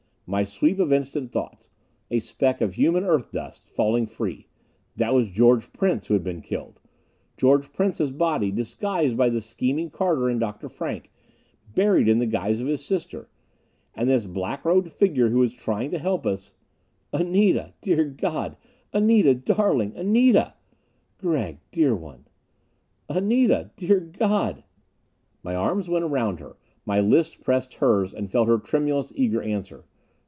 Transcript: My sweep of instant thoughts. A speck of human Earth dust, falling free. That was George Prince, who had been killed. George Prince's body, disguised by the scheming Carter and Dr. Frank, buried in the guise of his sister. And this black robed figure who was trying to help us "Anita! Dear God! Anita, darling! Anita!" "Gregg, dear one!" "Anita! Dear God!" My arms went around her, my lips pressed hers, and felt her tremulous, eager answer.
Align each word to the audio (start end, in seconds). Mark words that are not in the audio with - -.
My 0.33 0.45
sweep 0.45 0.79
of 0.79 0.93
instant 0.93 1.33
thoughts. 1.33 1.67
A 2.09 2.19
speck 2.19 2.61
of 2.61 2.75
human 2.75 3.03
Earth 3.03 3.33
dust, 3.33 3.67
falling 3.67 4.05
free. 4.05 4.47
That 4.95 5.13
was 5.13 5.27
George 5.27 5.73
Prince, 5.73 6.07
who 6.07 6.13
had 6.13 6.23
been 6.23 6.41
killed. 6.41 6.79
George 7.35 7.73
Prince's 7.73 8.11
body, 8.11 8.49
disguised 8.49 9.17
by 9.17 9.27
the 9.29 9.41
scheming 9.41 9.89
Carter 9.89 10.29
and 10.29 10.39
Dr. 10.39 10.69
Frank, 10.69 11.11
buried 11.75 12.07
in 12.07 12.19
the 12.19 12.25
guise 12.25 12.61
of 12.61 12.67
his 12.67 12.81
sister. 12.85 13.27
And 13.93 14.07
this 14.09 14.23
black 14.23 14.63
robed 14.63 14.89
figure 14.89 15.27
who 15.27 15.39
was 15.39 15.53
trying 15.53 15.91
to 15.91 15.99
help 15.99 16.25
us 16.25 16.53
"Anita! 17.11 17.73
Dear 17.81 18.05
God! 18.05 18.55
Anita, 18.93 19.35
darling! 19.35 19.91
Anita!" 19.97 20.53
"Gregg, 21.17 21.57
dear 21.73 21.93
one!" 21.93 22.23
"Anita! 23.09 23.71
Dear 23.75 23.99
God!" 23.99 24.63
My 25.43 25.55
arms 25.55 25.89
went 25.89 26.05
around 26.05 26.39
her, 26.39 26.55
my 26.85 27.01
lips 27.01 27.35
pressed 27.35 27.73
hers, 27.73 28.13
and 28.13 28.31
felt 28.31 28.47
her 28.47 28.59
tremulous, 28.59 29.11
eager 29.17 29.41
answer. 29.41 29.83